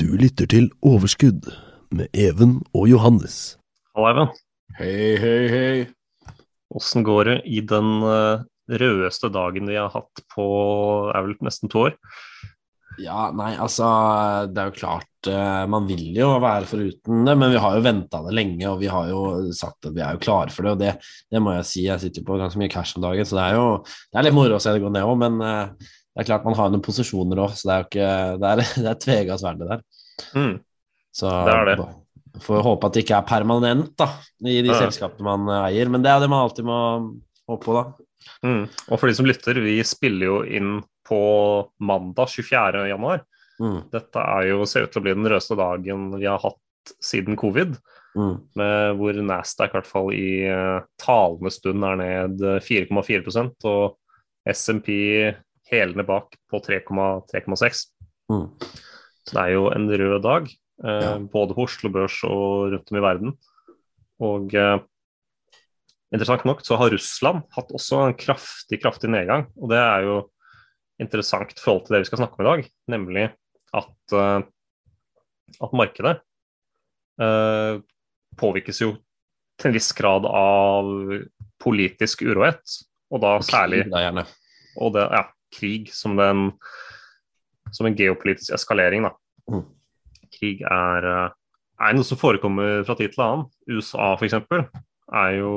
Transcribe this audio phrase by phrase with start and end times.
[0.00, 1.50] Du lytter til Overskudd
[1.92, 3.58] med Even og Johannes.
[3.92, 4.30] Halla, Even.
[4.78, 6.32] Hei, hei, hei.
[6.72, 8.40] Åssen går det i den eh,
[8.80, 10.46] rødeste dagen vi har hatt på
[11.12, 11.98] er vel nesten to år?
[13.00, 13.86] Ja, nei, altså
[14.52, 17.84] Det er jo klart eh, Man vil jo være foruten det, men vi har jo
[17.84, 20.72] venta det lenge, og vi har jo sagt at vi er jo klare for det.
[20.72, 20.94] Og det,
[21.28, 23.50] det må jeg si, jeg sitter jo på ganske mye cash om dagen, så det
[23.50, 26.22] er jo det er litt moro å se det gå ned òg, men eh, det
[26.22, 28.12] er klart man har noen posisjoner òg, så det er jo ikke
[28.42, 29.82] Det er, det er tvega sverd, det der.
[30.36, 30.54] Mm.
[31.12, 31.88] Så Det er det.
[32.46, 34.06] får håpe at det ikke er permanent da,
[34.44, 34.78] i de Ja.
[34.86, 36.78] selskapene man eier, men det er det man alltid må
[37.48, 37.84] håpe på, da.
[38.46, 38.64] Mm.
[38.88, 40.76] Og for de som lytter, vi spiller jo inn
[41.08, 41.18] på
[41.82, 42.86] mandag 24.
[42.88, 43.24] januar.
[43.60, 46.92] Mm, Dette er jo, ser ut til å bli den rødeste dagen vi har hatt
[47.02, 47.74] siden covid,
[48.16, 53.66] mm, med hvor Nasdaq i hvert fall i eh, talende stund er ned eh, 4,4%
[53.70, 53.98] og
[54.48, 54.88] SMP
[55.72, 57.86] hælende bak på 3,6.
[58.30, 58.46] mm.
[59.22, 60.46] Så det er jo en rød dag,
[60.84, 61.18] eh, Ja.
[61.18, 63.34] både på Oslo Børs og rundt om i verden.
[64.22, 64.78] Og eh,
[66.12, 69.46] interessant nok så har Russland hatt også en kraftig, kraftig nedgang.
[69.56, 70.16] Og det er jo
[71.00, 73.24] interessant i forhold til det vi skal snakke om i dag, nemlig
[73.78, 74.42] at, eh,
[75.62, 76.16] at markedet
[77.22, 77.78] eh,
[78.38, 78.96] påvirkes jo
[79.60, 80.88] til en viss grad av
[81.62, 82.62] politisk urohet,
[83.12, 83.84] og da særlig
[84.82, 86.50] og det, ja, krig som, den,
[87.72, 89.06] som en geopolitisk eskalering.
[89.08, 89.14] Da.
[89.52, 89.64] Mm.
[90.32, 91.38] Krig er, eh,
[91.82, 93.48] er noe som forekommer fra tid til annen.
[93.70, 94.38] USA f.eks.
[95.12, 95.52] er jo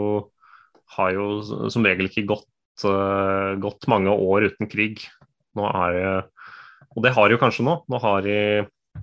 [0.96, 1.26] har jo
[1.72, 2.48] som regel ikke gått,
[2.86, 5.04] uh, gått mange år uten krig.
[5.58, 6.14] Nå er det,
[6.96, 7.78] og det har jo kanskje nå.
[7.92, 9.00] Nå har, de,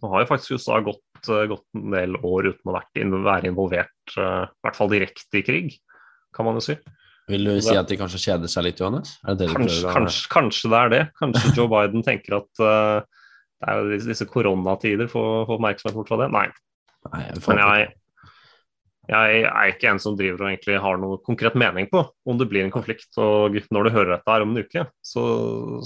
[0.00, 3.52] nå har jo faktisk USA gått, uh, gått en del år uten å vært, være
[3.52, 5.76] involvert, uh, i hvert fall direkte i krig,
[6.36, 6.78] kan man jo si.
[7.30, 9.14] Vil du si at de kanskje kjeder seg litt, Johannes?
[9.24, 11.04] Det det Kanskje, kanskje, kanskje det er det.
[11.20, 13.22] Kanskje Joe Biden tenker at uh,
[13.60, 16.30] det er disse, koronatider får oppmerksomhet bort fra det.
[16.32, 16.46] Nei.
[17.10, 17.90] Nei, jeg Men jeg,
[19.10, 22.48] jeg er ikke en som driver og egentlig har noe konkret mening på om det
[22.50, 23.10] blir en konflikt.
[23.20, 25.24] Og når du hører dette her om en uke, så,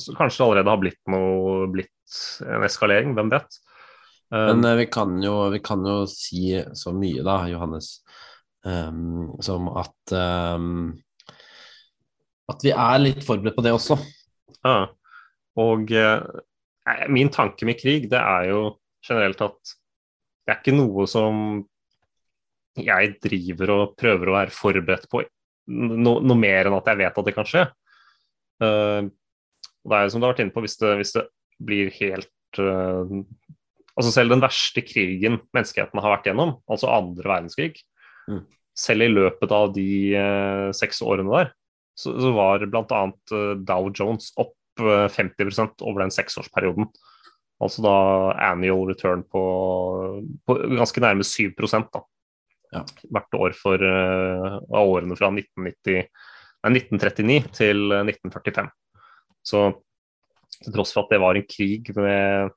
[0.01, 3.15] så kanskje det allerede har blitt, noe, blitt en eskalering.
[3.19, 3.59] Hvem vet?
[4.35, 7.97] Eh, Men eh, vi kan, jo, vi kan jo si så mye, da, Johannes,
[8.67, 10.95] um, som at ehm,
[12.51, 13.97] At vi er litt forberedt på det også.
[14.65, 14.79] Ja.
[15.61, 18.65] Og eh, min tanke med krig, det er jo
[19.05, 19.75] generelt at
[20.45, 21.63] det er ikke noe som
[22.75, 25.23] jeg driver og prøver å være forberedt på
[25.71, 27.65] no, noe mer enn at jeg vet at det kan skje.
[28.63, 29.07] Uh,
[29.85, 31.25] det er jo som du har vært inne på, hvis det, hvis det
[31.65, 33.23] blir helt uh,
[33.95, 37.77] Altså selv den verste krigen menneskeheten har vært gjennom, altså andre verdenskrig,
[38.25, 38.41] Mm.
[38.73, 41.51] selv i løpet av de uh, seks årene der,
[41.95, 43.03] så, så var bl.a.
[43.33, 46.89] Uh, Dow Jones opp eh, 50% over den seksårsperioden.
[47.63, 47.97] Altså da
[48.51, 49.43] annual return på,
[50.47, 52.03] på ganske nærme 7% da.
[52.75, 52.81] Ja.
[53.15, 56.09] hvert år for uh, av årene fra 1990,
[56.67, 58.71] nei, 1939 til eh, 1945.
[59.47, 59.61] Så
[60.57, 62.51] til tross for at det var en krig med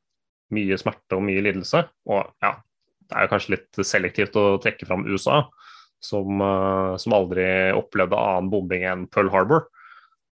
[0.55, 2.55] mye smerte og mye lidelse, og ja,
[3.07, 5.43] det er jo kanskje litt selektivt å trekke fram USA,
[6.03, 9.67] som, eh, som aldri opplevde annen bombing enn Pearl Harbor.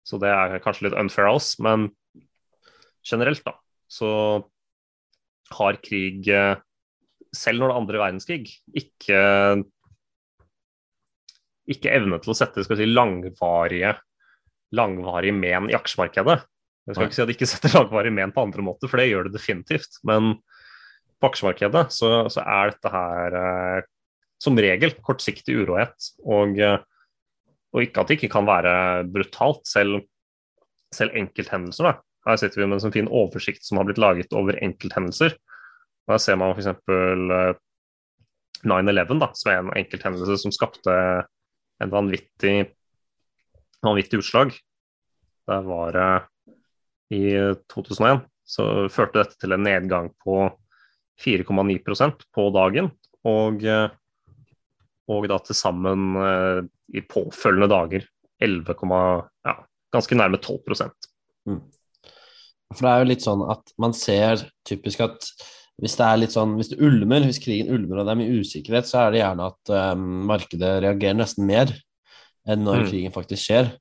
[0.08, 1.90] Så det er kanskje litt unfair av oss, men
[3.06, 3.56] generelt, da,
[3.90, 4.10] så
[5.52, 6.56] har krig eh,
[7.36, 9.20] selv når det er andre verdenskrig, ikke,
[11.72, 13.94] ikke evne til å sette si, langvarige,
[14.76, 16.42] langvarige men i aksjemarkedet.
[16.90, 17.10] Jeg skal Nei.
[17.10, 19.38] ikke si at det ikke setter langvarige men på andre måter, for det gjør det
[19.38, 20.02] definitivt.
[20.08, 20.34] Men
[21.22, 23.90] på aksjemarkedet så, så er dette her eh,
[24.42, 25.96] som regel kortsiktig urohet.
[26.26, 26.80] Og, eh,
[27.72, 28.74] og ikke at det ikke kan være
[29.12, 30.02] brutalt, selv,
[30.94, 31.92] selv enkelthendelser.
[31.92, 31.94] Da.
[32.28, 35.38] Her sitter vi med en sånn fin oversikt som har blitt laget over enkelthendelser.
[36.10, 36.74] Der ser man f.eks.
[36.90, 37.54] Uh,
[38.62, 40.94] 9-11, som er en enkelthendelse som skapte
[41.82, 42.68] en vanvittig,
[43.82, 44.52] vanvittig utslag.
[45.50, 46.10] Der var det
[47.18, 47.24] i
[47.74, 48.22] 2001
[48.52, 50.44] så førte dette til en nedgang på
[51.22, 52.92] 4,9% på dagen.
[53.28, 53.90] Og, eh,
[55.10, 56.62] og da til sammen eh,
[56.98, 58.06] i påfølgende dager
[58.42, 58.76] 11,
[59.48, 59.56] ja,
[59.94, 60.92] ganske nærme 12
[61.42, 61.58] Mm.
[62.70, 65.26] For det er jo litt sånn at man ser typisk at
[65.82, 68.42] hvis det er litt sånn, hvis det ulmer, hvis krigen ulmer og det er mye
[68.44, 71.74] usikkerhet, så er det gjerne at um, markedet reagerer nesten mer
[72.46, 72.86] enn når mm.
[72.92, 73.72] krigen faktisk skjer.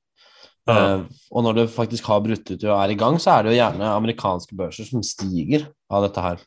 [0.69, 3.53] Uh, og når det faktisk har brutt ut og er i gang, så er det
[3.53, 6.41] jo gjerne amerikanske børser som stiger av dette her.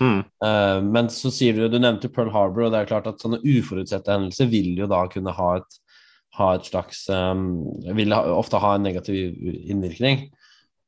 [0.00, 0.22] Mm.
[0.44, 3.40] Uh, men så sier du Du nevnte Pearl Harbor, og det er klart at sånne
[3.40, 5.78] uforutsette hendelser vil jo da kunne ha et,
[6.36, 7.64] ha et slags um,
[7.96, 10.26] Vil ofte ha en negativ innvirkning.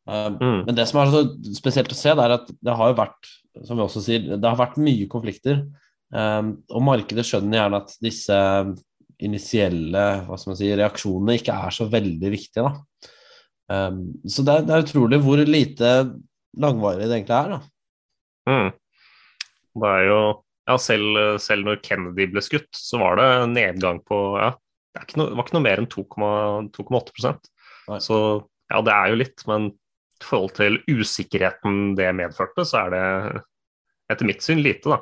[0.09, 0.59] Uh, mm.
[0.69, 1.25] Men det som er så
[1.57, 4.49] spesielt å se, det er at det har jo vært som vi også sier, det
[4.49, 5.65] har vært mye konflikter.
[6.13, 8.39] Um, og markedet skjønner gjerne at disse
[9.23, 12.69] initielle hva skal man si, reaksjonene ikke er så veldig viktige.
[12.69, 13.11] Da.
[13.73, 15.93] Um, så det er, det er, utrolig hvor lite
[16.61, 17.53] langvarig det egentlig er.
[17.55, 17.61] Da.
[18.51, 18.71] Mm.
[19.79, 20.19] Det er jo
[20.69, 24.53] ja, selv, selv når Kennedy ble skutt, så var det nedgang på ja,
[24.95, 27.49] det, no, det var ikke noe mer enn 2,8%
[28.05, 28.19] Så
[28.73, 29.71] ja, det er jo litt, men
[30.23, 33.07] i forhold til usikkerheten det medførte, så er det
[34.13, 35.01] etter mitt syn lite, da.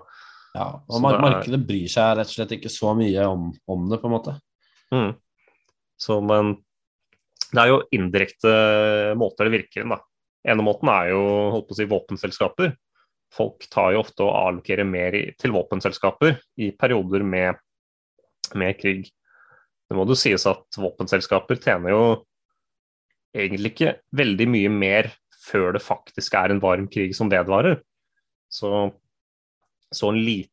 [0.57, 4.01] Ja, og mark markedet bryr seg rett og slett ikke så mye om, om det,
[4.03, 4.35] på en måte.
[4.95, 5.13] Mm.
[6.01, 6.57] Så, men
[7.51, 8.55] det er jo indirekte
[9.19, 10.01] måter det virker inn, da.
[10.51, 11.23] ene måten er jo
[11.55, 12.73] holdt på å si, våpenselskaper.
[13.35, 17.61] Folk tar jo ofte og allokerer mer i, til våpenselskaper i perioder med,
[18.59, 19.11] med krig.
[19.87, 22.03] Det må jo sies at våpenselskaper tjener jo
[23.37, 25.11] egentlig ikke veldig mye mer
[25.41, 27.79] før det faktisk er en varm krig som vedvarer.
[28.51, 28.91] Så,
[29.95, 30.49] så en lite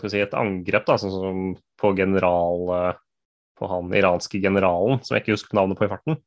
[0.00, 1.46] skal si, et angrep da, sånn som
[1.80, 2.96] på general
[3.60, 6.20] på han iranske generalen, som jeg ikke husker navnet på i farten.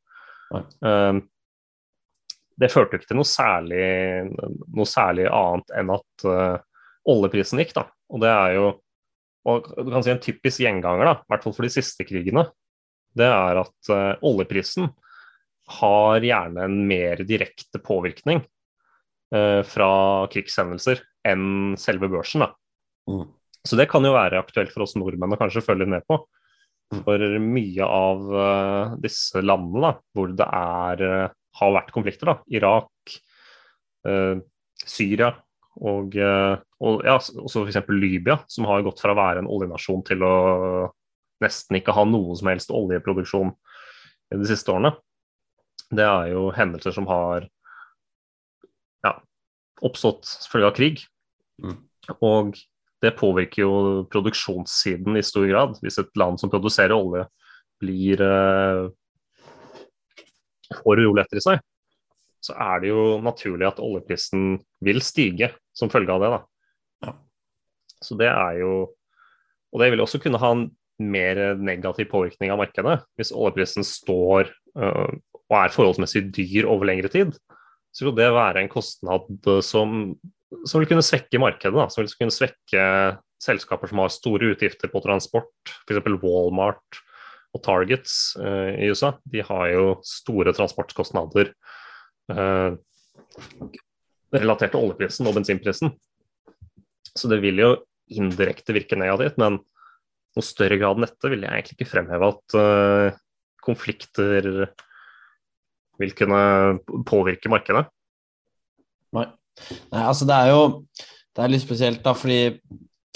[0.54, 1.18] Uh,
[2.60, 3.84] det førte ikke til noe særlig,
[4.74, 6.56] noe særlig annet enn at uh,
[7.10, 7.74] oljeprisen gikk.
[7.76, 8.66] da, og det er jo
[9.44, 12.46] og du kan si En typisk gjenganger, da, i hvert fall for de siste krigene,
[13.14, 14.88] det er at uh, oljeprisen
[15.78, 18.42] har gjerne en mer direkte påvirkning
[19.34, 19.90] uh, fra
[20.32, 22.44] krigshendelser enn selve børsen.
[23.08, 23.28] Mm.
[23.64, 26.18] Så det kan jo være aktuelt for oss nordmenn å kanskje følge med på.
[26.92, 27.00] Mm.
[27.06, 31.06] For mye av uh, disse landene da, hvor det er,
[31.60, 33.16] har vært konflikter, da, Irak,
[34.08, 34.36] eh,
[34.84, 35.30] Syria
[35.74, 37.80] og, og ja, også f.eks.
[37.90, 40.34] Libya, som har gått fra å være en oljenasjon til å
[41.42, 44.92] nesten ikke ha noe som helst oljeproduksjon i de siste årene
[45.92, 47.46] det er jo hendelser som har
[49.04, 49.14] ja,
[49.84, 51.02] oppstått selvfølgelig av krig.
[51.62, 51.78] Mm.
[52.24, 52.58] Og
[53.04, 53.74] det påvirker jo
[54.12, 55.78] produksjonssiden i stor grad.
[55.84, 57.26] Hvis et land som produserer olje,
[57.82, 58.84] blir eh,
[60.72, 61.62] får uroligheter i seg,
[62.44, 66.30] så er det jo naturlig at oljeprisen vil stige som følge av det.
[66.34, 66.40] da.
[67.06, 67.14] Ja.
[68.04, 68.74] Så det er jo
[69.74, 70.68] Og det vil også kunne ha en
[71.02, 74.46] mer negativ påvirkning av markedet hvis oljeprisen står
[74.78, 75.10] uh,
[75.50, 77.32] og er forholdsmessig dyr over lengre tid,
[77.90, 79.26] så vil det være en kostnad
[79.66, 80.14] som,
[80.62, 81.74] som vil kunne svekke markedet.
[81.74, 82.84] Da, som vil kunne svekke
[83.42, 86.00] selskaper som har store utgifter på transport, f.eks.
[86.22, 87.02] Walmart
[87.54, 89.14] og Targets eh, i USA.
[89.30, 91.52] De har jo store transportkostnader
[92.32, 92.76] eh,
[94.34, 95.94] relatert til oljeprisen og bensinprisen.
[97.14, 97.70] Så det vil jo
[98.14, 99.60] indirekte virke negativt, men
[100.34, 103.20] noe større grad enn dette vil jeg egentlig ikke fremheve at eh,
[103.64, 104.50] konflikter
[106.02, 106.42] vil kunne
[107.06, 107.86] påvirke markedet?
[109.14, 109.28] Nei.
[109.94, 110.62] Nei, altså det er jo
[111.34, 112.58] det er litt spesielt, da, fordi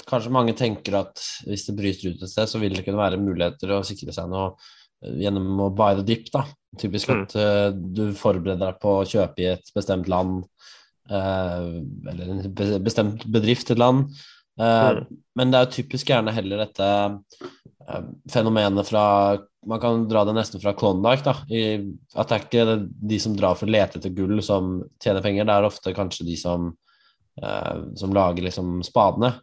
[0.07, 3.21] kanskje mange tenker at hvis det bryter ut et sted, så vil det kunne være
[3.21, 4.51] muligheter å sikre seg noe
[5.03, 6.29] eh, gjennom å buy the dip.
[6.33, 6.45] da.
[6.79, 7.41] Typisk at mm.
[7.41, 10.43] uh, du forbereder deg på å kjøpe i et bestemt land,
[11.09, 11.79] uh,
[12.11, 14.11] eller en bestemt bedrift i et land.
[14.59, 15.21] Uh, mm.
[15.39, 16.89] Men det er jo typisk gjerne heller dette
[18.29, 19.03] fenomenet fra
[19.65, 21.23] man kan dra det nesten fra Klondyke.
[21.25, 21.79] da, i,
[22.13, 22.75] At det er ikke
[23.09, 25.47] de som drar for å lete etter gull, som tjener penger.
[25.49, 26.69] Det er ofte kanskje de som,
[27.97, 29.33] som lager liksom spadene.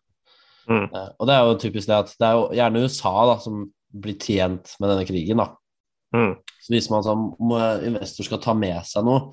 [0.66, 0.86] Mm.
[0.90, 3.62] Eh, og det er jo typisk det at det er jo gjerne USA da, som
[4.06, 5.42] blir tjent med denne krigen.
[5.42, 5.48] da.
[6.14, 6.34] Mm.
[6.62, 7.28] Så hvis man som
[7.86, 9.30] investor skal ta med seg noe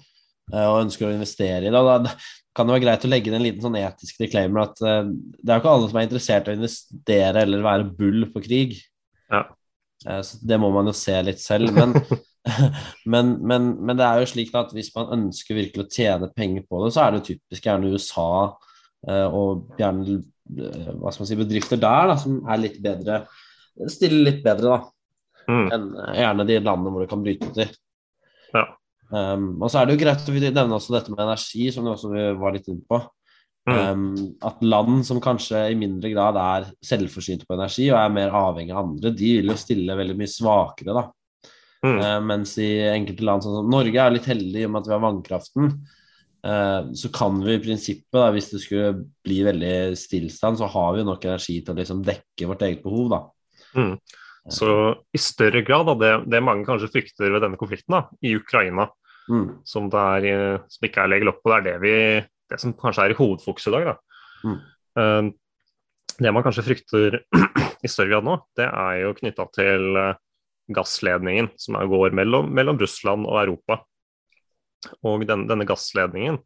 [0.53, 2.15] eh, og ønsker å investere i det, da
[2.53, 5.49] kan det være greit å legge inn en liten sånn etisk disclaimer at eh, det
[5.49, 8.77] er jo ikke alle som er interessert i å investere eller være bull på krig.
[9.33, 9.47] Ja.
[10.03, 11.71] Så det må man jo se litt selv.
[11.71, 11.93] Men,
[13.13, 16.65] men, men, men, det er jo slik at hvis man ønsker virkelig å tjene penger
[16.67, 18.27] på det, så er det jo typisk gjerne USA
[19.31, 23.23] og gjerne hva skal man si, bedrifter der da, som er litt bedre
[23.89, 24.79] stiller litt bedre da,
[25.49, 25.65] mm.
[25.73, 27.67] enn gjerne de landene hvor det kan bryte i.
[28.53, 28.67] Ja.
[29.13, 31.93] Um, og så er det jo greit å nevne også dette med energi, som du
[31.93, 33.01] også var litt inne på.
[33.69, 33.75] Mm.
[33.79, 34.05] Um,
[34.43, 38.73] at land som kanskje i mindre grad er selvforsynte på energi og er mer avhengig
[38.75, 41.05] av andre, de vil jo stille veldig mye svakere, da.
[41.83, 41.97] Mm.
[41.99, 44.89] Uh, mens i enkelte land sånn som Norge er litt heldig i og med at
[44.89, 45.71] vi har vannkraften.
[46.43, 50.97] Eh, så kan vi i prinsippet, da, hvis det skulle bli veldig stillstand, så har
[50.97, 53.15] vi nok energi til å liksom dekke vårt eget behov.
[53.77, 53.95] Mm.
[54.51, 54.67] Så
[55.15, 58.89] i større grad, da, det, det, mange kanskje frykter ved denne konflikten da, i Ukraina,
[59.31, 59.45] mm.
[59.67, 60.27] som, er,
[60.67, 61.95] som, ikke er legget opp på, det er det, vi,
[62.51, 63.93] det som kanskje er i hovedfokus i dag.
[63.93, 64.27] Da.
[64.43, 64.59] Mm.
[64.99, 67.21] Uh, det man kanskje frykter
[67.85, 69.95] i større grad nå, det er jo knytta til
[70.73, 73.79] gassledningen som går mellom, mellom, Russland og Europa.
[75.05, 76.39] Og den, denne gassledningen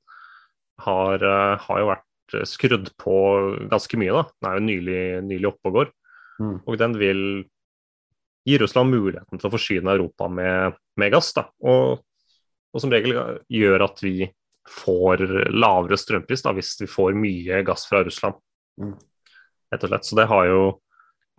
[0.84, 3.18] har, uh, har, jo vært skrudd på
[3.72, 4.16] ganske mye.
[4.16, 4.26] da.
[4.38, 5.94] Den er jo nylig, nylig oppe og går.
[6.38, 6.58] Mm.
[6.66, 7.22] Og den vil
[8.48, 11.34] gi Russland muligheten til å forsyne Europa med, med gass.
[11.36, 11.48] Da.
[11.68, 12.04] Og,
[12.72, 13.18] og, som regel
[13.52, 14.30] gjør at vi
[14.68, 15.24] får
[15.56, 18.40] lavere strømpris da, hvis vi får mye gass fra Russland.
[18.80, 18.96] Mm.
[19.72, 20.08] Rett og slett.
[20.08, 20.62] Så det har jo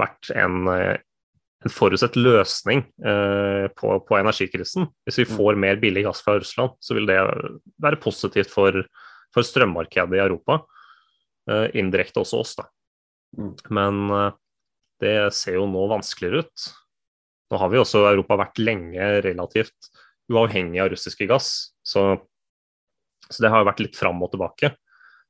[0.00, 0.68] vært en,
[1.64, 4.86] en forutsett løsning eh, på, på, energikrisen.
[5.06, 5.36] Hvis vi mm.
[5.36, 7.18] får mer billig gass fra Russland, så vil det
[7.82, 8.84] være positivt for,
[9.34, 10.60] for strømmarkedet i Europa.
[11.50, 12.68] Eh, indirekte også oss, da.
[13.38, 13.54] Mm.
[13.74, 14.30] Men eh,
[15.02, 16.70] det ser jo nå vanskeligere ut.
[17.50, 19.92] Nå har vi også Europa vært lenge relativt
[20.28, 22.18] uavhengig av russiske gass, så,
[23.24, 24.74] så det har vært litt fram og tilbake.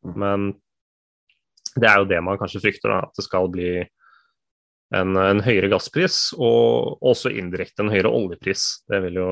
[0.04, 0.16] Mm.
[0.18, 0.48] Men
[1.78, 3.70] det er jo det man kanskje frykter, da, at det skal bli
[4.96, 8.84] en, en høyere gasspris og også indirekte en høyere oljepris.
[8.88, 9.30] Det vil jo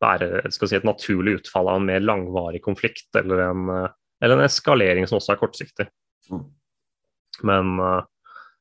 [0.00, 3.66] være si, et naturlig utfall av en mer langvarig konflikt eller en,
[4.24, 5.90] eller en eskalering som også er kortsiktig.
[6.32, 6.46] Mm.
[7.46, 8.00] Men uh,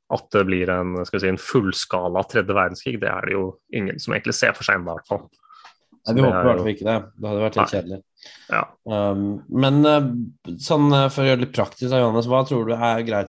[0.09, 4.15] at det blir en, si, en fullskala tredje verdenskrig, det er det jo ingen som
[4.15, 5.25] egentlig ser for seg ennå, i hvert fall.
[6.07, 6.99] Nei, vi håper i hvert fall ikke det.
[7.13, 7.99] Det hadde vært litt kjedelig.
[8.49, 8.61] Ja.
[8.89, 9.25] Um,
[9.65, 10.07] men uh,
[10.63, 13.28] sånn uh, for å gjøre det litt praktisk, Johannes, hva tror du er greit?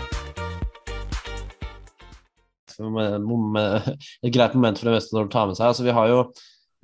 [4.25, 5.69] Et greit moment for investorer å ta med seg.
[5.69, 6.23] Altså, vi har jo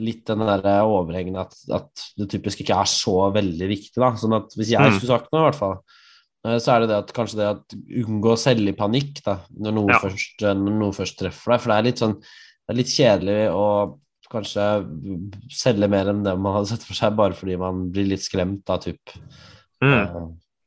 [0.04, 3.98] litt den der overhengende at, at, det typisk ikke er så veldig viktig.
[3.98, 4.12] Da.
[4.20, 5.00] Sånn at hvis jeg mm.
[5.00, 5.80] skulle sagt noe, i hvert fall,
[6.48, 9.40] Eh, så er det det at kanskje det at unngå å selge i panikk da,
[9.58, 10.02] når noe, ja.
[10.04, 11.64] først, eh, når noe, først, treffer deg.
[11.64, 13.66] For det er litt sånn det er litt kjedelig å
[14.28, 14.64] kanskje
[15.56, 18.66] selge mer enn det man hadde sett for seg, bare fordi man blir litt skremt
[18.68, 19.14] da, typ.
[19.80, 19.94] Mm.
[19.94, 20.26] Uh,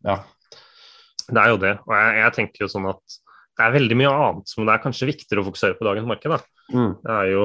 [0.09, 0.17] ja.
[1.29, 1.75] Det er jo det.
[1.85, 3.19] Og jeg, jeg, tenker jo sånn at
[3.61, 6.33] det er veldig mye annet som det er kanskje viktigere å fokusere på dagens marked.
[6.33, 6.69] Da.
[6.73, 6.95] Mm.
[7.03, 7.45] Det er jo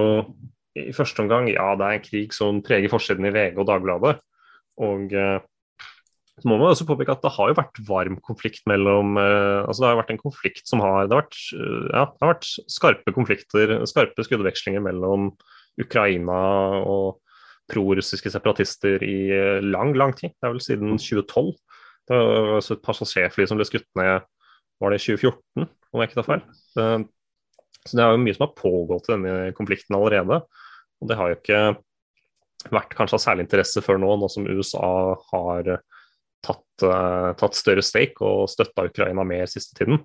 [0.75, 4.15] i første omgang, ja, det er en krig som preger forsiden i VG og Dagbladet.
[4.85, 5.37] Og eh,
[6.35, 9.83] så må man også påpeke at det har jo vært varm konflikt mellom eh, altså
[9.83, 13.15] Det har vært en konflikt som har Det har vært, ja, det har vært skarpe
[13.15, 15.29] konflikter, skarpe skuddvekslinger mellom
[15.79, 16.39] Ukraina
[16.83, 17.21] og
[17.71, 20.35] prorussiske separatister i uh, lang, lang tid.
[20.37, 21.55] Det er vel siden 2012.
[22.05, 24.27] Det var altså et passasjerfly som ble skutt ned
[24.83, 26.45] var det 2014, om jeg ikke tar feil.
[27.85, 30.41] så det er jo mye som har pågått i denne konflikten allerede.
[31.01, 31.61] Og det har jo ikke
[32.73, 34.89] vært kanskje av særlig interesse før nå, nå som USA
[35.31, 35.69] har
[36.45, 40.01] tatt, uh, tatt større stake og støtta Ukraina mer siste tiden.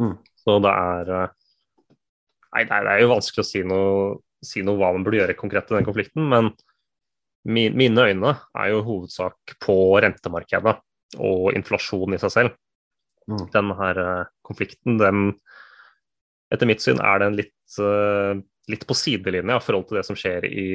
[0.00, 0.16] Mm.
[0.42, 1.14] Så det er
[2.52, 3.92] Nei, det er, jo vanskelig å si noe,
[4.44, 6.50] si noe hva man burde gjøre konkret i den konflikten, men
[7.48, 10.74] min, mine øyne er jo hovedsak på rentemarkedet
[11.16, 12.58] og inflasjon i seg selv.
[13.24, 13.46] Mm.
[13.54, 14.02] Denne her
[14.52, 15.32] konflikten, den
[16.52, 17.76] Etter mitt syn er den litt,
[18.68, 20.66] litt på sidelinja i forhold til det som skjer i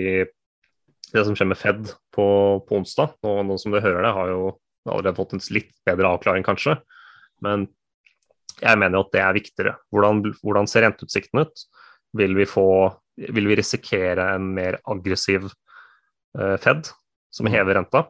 [1.13, 2.27] det som skjer med Fed på,
[2.67, 3.13] på onsdag.
[3.24, 4.41] Nå, nå som du hører det, har jo
[4.88, 6.77] allerede fått en litt bedre avklaring, kanskje.
[7.46, 7.67] Men
[8.57, 9.75] jeg mener jo at det er viktigere.
[9.93, 11.65] Hvordan, hvordan ser renteutsikten ut?
[12.17, 12.67] Vil vi, få,
[13.29, 16.89] vil vi risikere en mer aggressiv uh, Fed
[17.34, 18.07] som hever renta,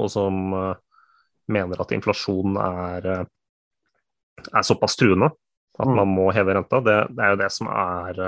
[0.00, 0.72] og som uh,
[1.52, 3.28] mener at inflasjonen er, uh,
[4.48, 5.30] er såpass truende
[5.80, 5.94] at mm.
[5.96, 6.80] man må heve renta?
[6.84, 8.18] Det, det, er jo det som er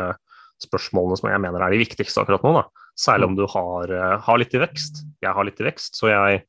[0.63, 2.55] spørsmålene som jeg mener er de viktigste akkurat nå.
[2.61, 2.87] Da.
[2.99, 3.41] Særlig om mm.
[3.41, 3.95] du har,
[4.29, 5.03] har litt i vekst.
[5.25, 6.43] Jeg har litt i vekst, så jeg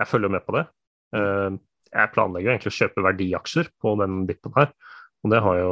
[0.00, 0.64] jeg følger med på det.
[1.16, 1.58] Eh,
[1.96, 4.72] jeg planlegger egentlig å kjøpe verdiaksjer på den dippen her,
[5.24, 5.70] og det har jo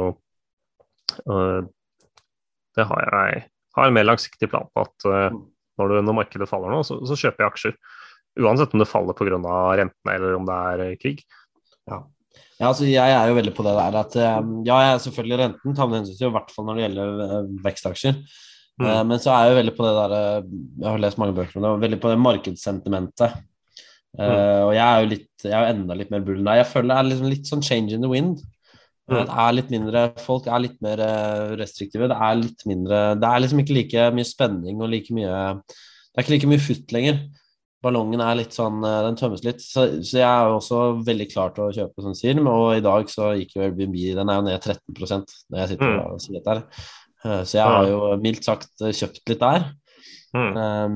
[1.29, 1.67] eh,
[2.75, 3.43] Det har jeg
[3.75, 5.37] har en mer langsiktig plan på at eh,
[5.79, 7.77] når, du, når markedet faller nå, så, så, kjøper jeg aksjer.
[8.39, 9.37] Uansett om det faller pga.
[9.79, 11.23] rentene eller om det er krig.
[11.91, 12.01] Ja.
[12.55, 14.35] Ja, altså jeg er jo veldig på det der at ja,
[14.69, 18.21] jeg er selvfølgelig renten tar med hensyn til, i hvert fall når det gjelder vekstaksjer.
[18.79, 18.87] Mm.
[19.09, 21.65] Men så er jeg jo veldig på det der Jeg har lest mange bøker om
[21.65, 23.35] det, veldig på det markedssentimentet.
[24.15, 26.61] Eh, og jeg er jo litt, jeg er enda litt mer bull enn deg.
[26.61, 28.43] Jeg føler det er liksom litt sånn change in the wind.
[29.05, 29.19] Mm.
[29.19, 32.09] Det er litt mindre, Folk er litt mer eh, restriktive.
[32.09, 36.15] Det er litt mindre Det er liksom ikke like mye spenning og like mye Det
[36.17, 37.19] er ikke like mye futt lenger.
[37.85, 39.61] Ballongen er litt sånn eh, Den tømmes litt.
[39.63, 42.41] Så, så jeg er jo også veldig klar til å kjøpe, som sier.
[42.41, 45.95] Og i dag så gikk jo Airbnb Den er jo ned 13% når jeg sitter
[45.95, 45.99] Mm.
[46.09, 46.63] og sier dette her.
[47.25, 49.67] Eh, Så jeg har jo mildt sagt eh, kjøpt litt der.
[50.35, 50.57] Mm.
[50.59, 50.95] Um,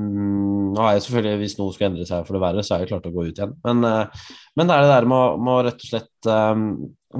[0.74, 2.90] nå er jeg selvfølgelig, Hvis noe skulle endre seg for det verre, så er jeg
[2.90, 3.54] klart å gå ut igjen.
[3.64, 4.26] Men, uh,
[4.58, 6.66] men det er det der med å rett og slett um,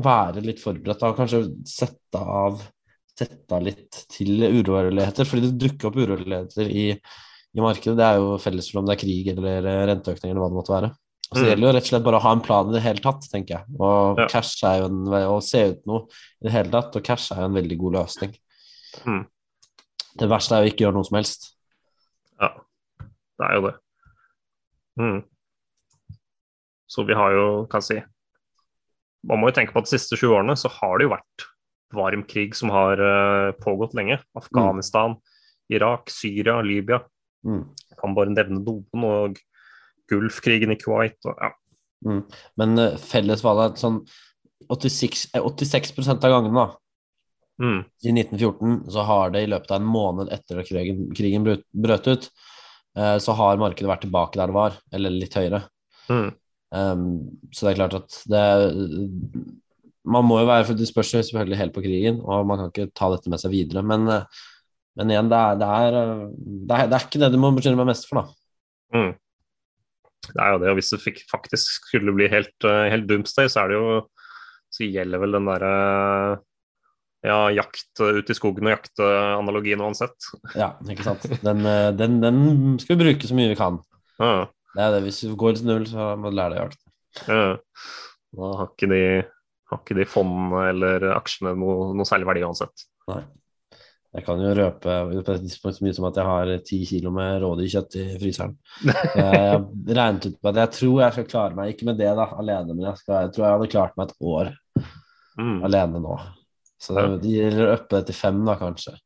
[0.05, 2.61] være litt forberedt og kanskje sette av,
[3.17, 5.25] sette av litt til uroligheter.
[5.31, 6.85] Fordi det dukker opp uroligheter i,
[7.57, 7.97] i markedet.
[7.99, 10.59] Det er jo felles for om det er krig eller eh, renteøkning eller hva det
[10.61, 10.91] måtte være.
[11.31, 11.49] Så det Mm.
[11.51, 13.55] gjelder jo rett og slett bare å ha en plan i det hele tatt, tenker
[13.59, 13.65] jeg.
[13.79, 14.27] Og Ja.
[14.27, 16.01] cash er jo en, å se ut noe
[16.43, 18.33] i det hele tatt, og cash er jo en veldig god løsning.
[19.07, 19.27] Mm.
[20.19, 21.55] Det verste er jo ikke å gjøre noe som helst.
[22.41, 22.49] Ja,
[23.39, 23.75] det er jo det.
[24.99, 25.23] Mm.
[26.91, 28.03] Så vi har jo, kan jeg si
[29.23, 31.45] Man må jo tenke på at de siste 20 årene så har det jo vært
[31.93, 34.17] varm krig som har eh, pågått lenge.
[34.35, 35.15] Afghanistan,
[35.71, 37.03] Irak, Syria, Libya.
[37.47, 37.63] Mm.
[38.01, 39.07] Kan bare nevne noen.
[39.07, 39.41] Og
[40.11, 41.19] Gulfkrigen i Kuwait.
[41.25, 41.53] Og, ja.
[42.59, 44.01] Men eh, felles var det sånn
[44.71, 46.71] 86, eh, 86 av gangene da,
[47.61, 47.85] Mm.
[48.09, 51.67] i 1914 så har det i løpet av en måned etter at krigen, krigen brøt,
[51.77, 52.31] brøt ut,
[52.97, 55.61] eh, så har markedet vært tilbake der det var, eller litt høyere.
[56.09, 56.31] Mm.
[56.73, 57.03] Um,
[57.53, 58.45] så det er klart at det
[60.07, 62.71] Man må jo være for Det spørs jo selvfølgelig helt på krigen, og man kan
[62.71, 63.83] ikke ta dette med seg videre.
[63.85, 64.25] Men, eh,
[65.01, 66.23] men igjen, det er, det, er, eh,
[66.69, 68.37] det, er, det er ikke det du må bekymre deg mest for, da.
[68.95, 69.13] Mm.
[70.31, 73.65] Det er jo det, og hvis det faktisk skulle bli helt, eh, helt doomsday, så
[73.65, 74.01] er det jo
[74.71, 75.71] Så gjelder vel den derre
[77.27, 80.29] ja, jakt eh, ut i skogen og jakte-analogien uansett.
[80.55, 81.27] Ja, ikke sant.
[81.43, 82.39] Den, eh, den, den
[82.81, 83.81] skal vi bruke så mye vi kan.
[84.21, 85.03] Ja, Det er det.
[85.09, 86.95] Hvis du går til null, så må du lære deg å jakte.
[87.27, 87.51] ja.
[88.31, 89.03] Da har ikke de,
[89.73, 92.85] har ikke de fondene eller aksjene noe, noe særlig verdi uansett.
[93.11, 93.25] Nei.
[94.11, 97.13] Jeg kan jo røpe på et tidspunkt så mye som at jeg har ti kilo
[97.15, 98.57] med rådig kjøtt i fryseren.
[98.83, 99.61] Jeg
[99.95, 102.75] regnet ut på at jeg tror jeg skal klare meg, ikke med det da, alene,
[102.75, 104.51] men jeg, skal, jeg tror jeg hadde klart meg et år
[105.39, 105.61] Mm.
[105.65, 106.17] alene nå.
[106.81, 108.97] Så det, gjelder å uppe det til fem, da, kanskje.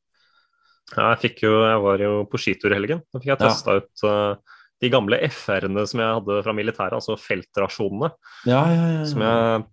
[0.96, 3.02] Ja, jeg, jo, jeg var jo på skitur i helgen.
[3.12, 3.76] Da fikk jeg Ja.
[3.76, 8.10] ut uh, de gamle FR-ene som jeg hadde fra militæret, altså feltrasjonene.
[8.48, 9.04] Ja, ja, ja.
[9.08, 9.34] Som ja.
[9.34, 9.64] jeg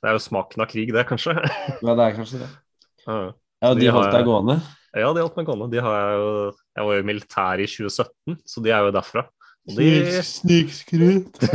[0.00, 1.34] Det er jo smaken av krig, det, kanskje.
[1.38, 2.50] ja det er kanskje det.
[3.06, 3.32] Ja.
[3.60, 4.58] Ja, de De har holdt deg gående?
[4.96, 5.68] Ja, de holdt meg gående.
[5.70, 6.30] De har jeg, jo,
[6.78, 9.26] jeg var jo i militæret i 2017, så de er jo derfra.
[9.68, 9.88] Og de,
[10.24, 11.42] Snikskryt.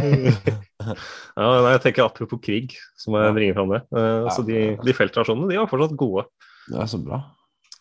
[0.86, 3.36] ja, nei, jeg tenker Apropos krig, så må jeg Ja.
[3.40, 3.82] bringe fram det.
[3.98, 6.26] Eh, så de, de feltrasjonene de var fortsatt gode.
[6.70, 7.20] Det er så bra.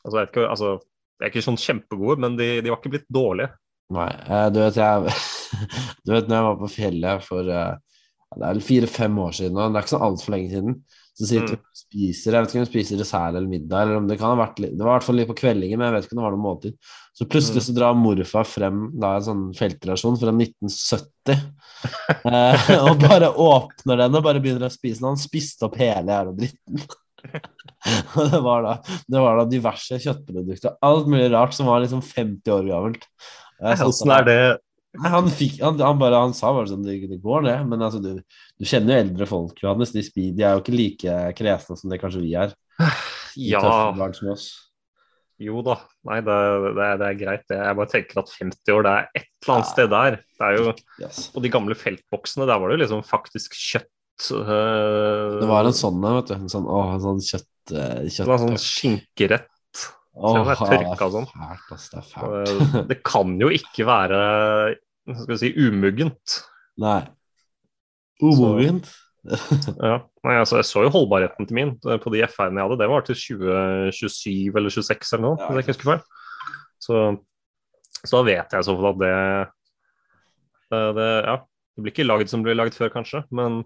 [0.05, 0.73] Altså, jeg vet ikke, altså,
[1.21, 3.53] de er ikke sånn kjempegode, men de, de var ikke blitt dårlige.
[3.95, 5.15] Nei, eh, du vet jeg
[6.09, 7.75] Du vet når jeg var på fjellet for eh,
[8.33, 10.79] Det er vel fire-fem år siden og det er ikke så altfor lenge siden.
[11.15, 11.63] Så sitter vi Mm.
[11.63, 14.33] og spiser, jeg vet ikke om vi spiser dessert eller middag, eller om det kan
[14.33, 16.17] ha vært litt Det var i hvert fall litt på kveldingen, men jeg vet ikke
[16.17, 16.75] om det var noen måltid.
[17.15, 17.67] Så plutselig Mm.
[17.69, 21.39] så drar morfar frem da en sånn feltrasjon fra 1970,
[22.35, 25.13] eh, og bare åpner den og bare begynner å spise den.
[25.13, 26.83] Han spiste opp hele jævla dritten.
[28.17, 28.75] Og det var, da,
[29.09, 33.05] det var da diverse kjøttprodukter, alt mulig rart som var liksom 50 år gammelt.
[33.85, 34.39] Åssen er det
[34.95, 37.57] Nei, han, fikk, han, han, bare, han sa bare sånn det, det går, det.
[37.67, 39.91] Men altså, du, du kjenner jo eldre folk, Johannes.
[39.95, 42.55] De, de er jo ikke like kresne som det kanskje vi er.
[43.35, 43.63] De Ja,
[45.43, 45.75] jo da.
[46.07, 46.35] Nei, det,
[46.79, 47.43] det, det er greit.
[47.51, 47.57] det.
[47.59, 49.73] Jeg bare tenker at 50 år, det er et eller annet Ja.
[49.73, 50.19] sted der.
[50.39, 51.19] Det er jo, Yes.
[51.35, 55.75] Og de gamle feltboksene, der var det jo liksom faktisk kjøtt øh, Det var en
[55.75, 56.37] sånn vet du.
[56.39, 57.51] En sånn, å, en sånn kjøtt...
[57.75, 59.51] eh, Det kjøtt en sånn skinkerett.
[60.15, 61.27] Åh, det var er sånn.
[61.35, 61.89] Fælt, ass.
[61.91, 62.89] Det er fælt.
[62.93, 64.21] Det kan jo ikke være
[65.05, 66.41] skal si, umuggent.
[66.81, 67.03] Nei.
[68.23, 68.91] Umogent.
[69.25, 70.03] Ja.
[70.25, 72.77] Nei, altså, jeg så jo holdbarheten til min eh, på de FR-ene jeg hadde.
[72.83, 76.03] Det var til 2027 eller 26 eller noe, Ja, hvis jeg ikke husker feil.
[76.85, 76.99] Så,
[78.03, 79.15] så da vet jeg i så fall at det,
[80.75, 83.63] det, det Ja, det blir ikke lagd som det ble lagd før, kanskje, men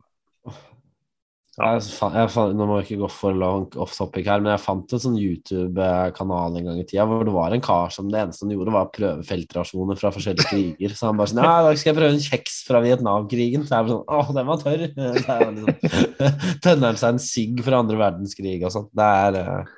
[1.59, 5.03] Jeg, nå må jeg ikke gå for langt off topic her, men jeg fant en
[5.03, 8.55] sånn YouTube-kanal en gang i tida hvor det var en kar som det eneste han
[8.55, 10.95] gjorde, var å prøve feltrasjoner fra forskjellige kriger.
[10.95, 13.67] Så han bare sånn Ja, i dag skal jeg prøve en kjeks fra Vietnamkrigen.
[13.67, 14.87] Så jeg bare sånn Å, den var tørr.
[15.27, 15.99] Så liksom,
[16.65, 18.93] Tønner han seg en sigg fra andre verdenskrig og sånt.
[18.95, 19.77] Det er eh,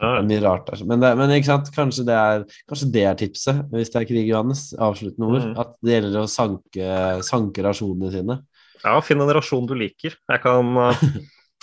[0.00, 0.80] det er mye rart der.
[0.88, 4.70] Men, det, men kanskje det, er, kanskje det er tipset hvis det er krig, Johannes.
[4.80, 5.44] Avsluttende ord.
[5.50, 5.58] Mm.
[5.60, 6.94] At det gjelder å sanke,
[7.26, 8.38] sanke rasjonene sine.
[8.84, 10.16] Ja, finn en rasjon du liker.
[10.30, 11.04] Jeg kan, eh,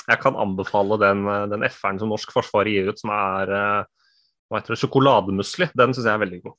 [0.08, 3.84] jeg kan anbefale den, eh, den FR-en som norsk forsvar gir ut, som er eh,
[4.48, 5.72] hva heter det, sjokolademusli.
[5.76, 6.56] Den syns jeg er veldig god.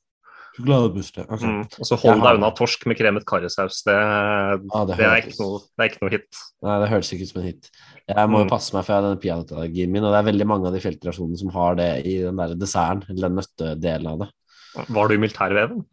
[0.57, 1.43] Sjokolademusli, ok.
[1.45, 1.59] Mm.
[1.79, 3.83] Og så hold deg unna torsk med kremet karrisaus.
[3.85, 6.39] Det, Ah, det det, er ikke noe, det er ikke noe hit.
[6.65, 7.69] Nei, det høres ikke ut som en hit.
[8.09, 8.51] Jeg må jo Mm.
[8.51, 10.81] passe meg for jeg har denne peanøttallergien min, og det er veldig mange av de
[10.83, 14.29] feltrasjonene som har det i den der desserten, eller den nøttedelen av det.
[14.89, 15.85] Var du i militærveven?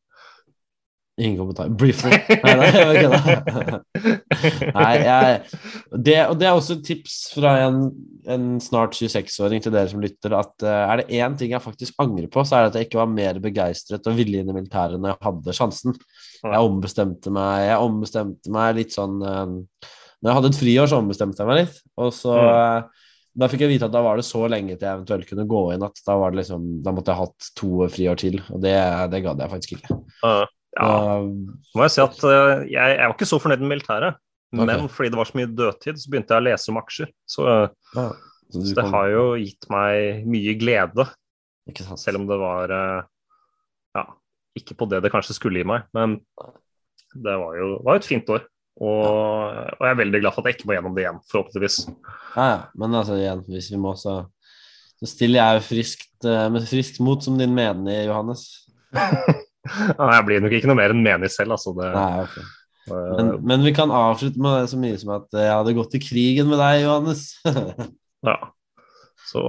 [1.16, 1.70] Ingen kommentar.
[1.72, 2.10] Briefly.
[2.42, 2.66] Nei, nei,
[3.00, 3.80] jeg.
[4.76, 5.38] Nei, jeg
[6.04, 7.78] det, Og det er også et tips fra en,
[8.28, 11.96] en snart 26-åring til dere som lytter, at eh, er det én ting jeg faktisk
[12.04, 14.56] angrer på, så er det at jeg ikke var mer begeistret og villig inn i
[14.58, 15.96] militæret når jeg hadde sjansen.
[16.44, 19.56] Jeg ombestemte meg, jeg ombestemte meg litt sånn eh,
[20.20, 22.52] Når jeg hadde et friår, så ombestemte jeg meg litt, og så Mm.
[22.52, 23.04] eh,
[23.36, 25.58] Da fikk jeg vite at da var det så lenge til jeg eventuelt kunne gå
[25.74, 28.72] inn at da var det liksom Da måtte jeg hatt to friår til, og det,
[29.12, 29.98] det gadd jeg faktisk ikke.
[30.24, 30.44] Uh,
[30.76, 31.18] ja,
[31.76, 34.18] må jeg si at uh, jeg, jeg var ikke så fornøyd med militæret.
[34.56, 37.10] Men fordi det var så mye dødtid, så begynte jeg å lese om aksjer.
[37.28, 38.06] Så, uh, Ja,
[38.52, 41.08] så så det kan- har jo gitt meg mye glede,
[41.98, 43.00] selv om det var uh,
[43.98, 44.04] ja,
[44.60, 45.88] ikke på det det kanskje skulle gi meg.
[45.96, 46.20] Men
[47.16, 48.44] det var jo var jo et fint år.
[48.76, 51.76] Og, og jeg er veldig glad for at jeg ikke må gjennom det igjen, forhåpentligvis.
[52.36, 52.56] Ja, ja.
[52.76, 54.18] Men altså igjen, hvis vi må, så,
[55.00, 58.44] så stiller jeg friskt, eh, med friskt mot som din mener, Johannes.
[60.16, 61.72] Jeg blir nok ikke noe mer enn menig selv, altså.
[61.76, 62.36] Det, Nei, ok.
[62.90, 65.94] uh, Men, men vi kan avslutte med så mye som at eh, jeg hadde gått
[65.98, 67.28] i krigen med deg, Johannes.
[68.26, 68.38] Ja.
[69.28, 69.42] Så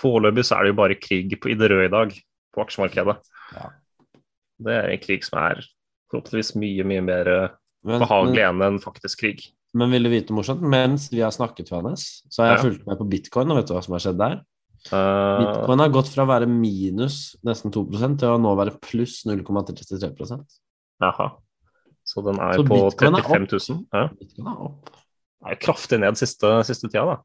[0.00, 2.14] foreløpig så er det jo bare krig på, i det røde i dag,
[2.54, 3.16] på aksjemarkedet.
[3.54, 3.68] Ja.
[4.60, 5.60] Det er en krig som er
[6.10, 7.48] forhåpentligvis mye, mye mer eh,
[7.86, 9.44] Men, behagelig enn en faktisk krig.
[9.78, 10.62] men vil du vite morsomt?
[10.66, 12.64] Mens vi har snakket, Johannes, så har jeg Ja.
[12.66, 14.40] fulgt med på bitcoin, og vet du hva som har skjedd der?
[14.88, 19.20] Eh, Bitcoin har gått fra å være minus nesten 2% til å nå være pluss
[19.28, 20.60] 0,33%
[21.04, 21.28] jaha.
[22.04, 23.82] Så den er Så på er 35 000.
[23.92, 24.06] Ja.
[24.18, 24.94] Bitcoin er opp.
[25.40, 27.18] Det er kraftig ned siste, siste tida, da.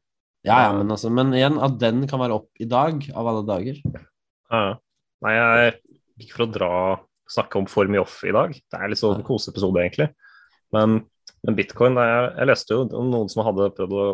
[0.46, 3.42] Ja, ja, men, altså, men igjen, at den kan være opp i dag, av alle
[3.48, 3.80] dager
[4.52, 4.76] Ja.
[5.24, 5.72] Nei, jeg
[6.20, 6.70] ikke for å dra
[7.32, 8.52] snakke om for mye off i dag.
[8.54, 10.10] Det er litt sånn koseepisode, egentlig.
[10.76, 11.00] Men,
[11.42, 14.06] men bitcoin er, Jeg leste jo noen som hadde prøvd å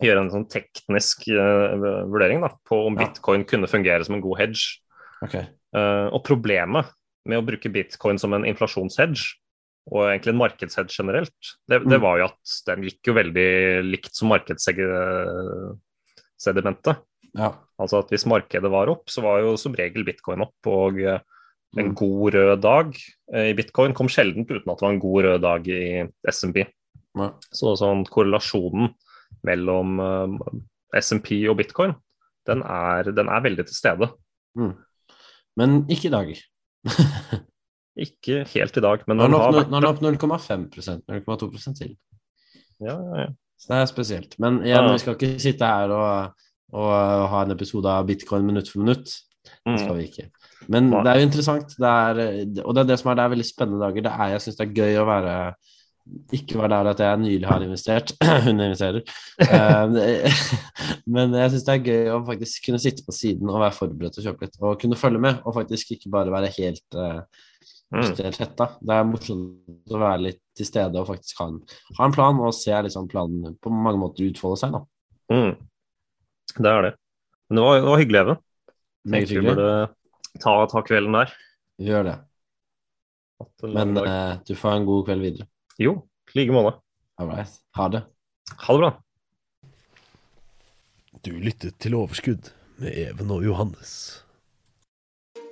[0.00, 3.04] gjøre en sånn teknisk uh, vurdering da, på om Ja.
[3.08, 4.78] bitcoin kunne fungere som en god hedge.
[5.22, 5.44] Okay.
[5.76, 6.86] Uh, og problemet
[7.26, 9.34] med å bruke bitcoin som en inflasjonshedge,
[9.92, 11.34] og egentlig en markedshedge generelt,
[11.68, 12.02] det, det Mm.
[12.02, 16.96] var jo at den gikk jo veldig likt som markedssedimentet.
[17.34, 17.52] Ja.
[17.80, 20.54] Altså at hvis markedet var opp, så var jo som regel bitcoin opp.
[20.66, 21.18] Og eh,
[21.78, 21.94] en Mm.
[21.96, 22.92] god rød dag
[23.32, 26.56] i bitcoin kom sjelden uten at det var en god rød dag i SMB.
[27.16, 27.30] Ja.
[27.50, 28.92] Så sånn korrelasjonen
[29.44, 31.94] mellom eh, SMP og bitcoin,
[32.46, 34.08] den er, den er veldig til stede.
[34.58, 34.72] Mm.
[35.56, 36.32] Men ikke i dag.
[38.02, 39.98] Ikke helt i dag, men Nå er den har opp, vært nå er den opp
[40.00, 40.62] 0,5
[41.28, 41.90] 0,2 til.
[42.80, 43.26] ja, ja, ja.
[43.60, 44.32] Så det er spesielt.
[44.42, 44.92] Men igjen, Ja.
[44.92, 46.32] vi skal ikke sitte her og,
[46.72, 49.12] og ha en episode av bitcoin minutt for minutt.
[49.66, 49.98] Det skal Mm.
[49.98, 50.24] vi ikke.
[50.72, 51.68] Men det er jo interessant.
[51.78, 54.02] Det er, og det er det som er det er veldig spennende dager.
[54.02, 55.36] Det er, jeg syns det er gøy å være
[56.34, 58.12] ikke var der at jeg nylig har investert.
[58.46, 59.02] Hun investerer.
[59.44, 60.42] Eh,
[61.06, 64.18] Men jeg syns det er gøy å faktisk kunne sitte på siden og være forberedt
[64.18, 64.58] og kjøpe litt.
[64.62, 67.22] Og kunne følge med, og faktisk ikke bare være helt uh,
[67.92, 68.06] Mm.
[68.24, 68.64] helt hetta.
[68.80, 71.58] Det er morsomt å være litt til stede og faktisk ha en,
[71.98, 74.72] ha en plan, og se liksom planen på mange måter utfolde seg.
[74.72, 74.80] da.
[75.28, 75.50] Mm.
[76.56, 76.92] Det er det.
[77.50, 78.40] Men det var, det var hyggelig, Even.
[79.12, 79.52] Meget hyggelig.
[79.52, 81.34] burde ta, ta kvelden der.
[81.84, 82.16] Gjør det.
[83.76, 85.48] Men eh, du får ha en god kveld videre.
[85.82, 86.02] Jo,
[86.34, 86.76] i like måte.
[87.18, 87.48] All right.
[87.76, 88.02] Ha det.
[88.58, 88.92] Ha det bra.
[91.24, 94.22] Du lyttet til Overskudd med Even og Johannes.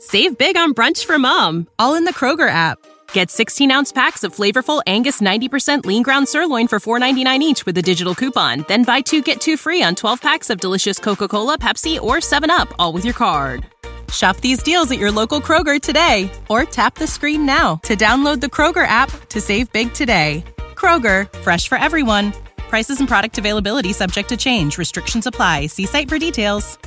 [0.00, 2.78] Save big on brunch for mom, all in the Kroger app.
[3.12, 7.76] Get 16 ounce packs of flavorful Angus 90% lean ground sirloin for $4.99 each with
[7.78, 8.64] a digital coupon.
[8.68, 12.16] Then buy two get two free on 12 packs of delicious Coca Cola, Pepsi, or
[12.16, 13.66] 7UP, all with your card.
[14.12, 18.40] Shop these deals at your local Kroger today or tap the screen now to download
[18.40, 20.44] the Kroger app to save big today.
[20.74, 22.32] Kroger, fresh for everyone.
[22.56, 24.78] Prices and product availability subject to change.
[24.78, 25.66] Restrictions apply.
[25.66, 26.78] See site for details.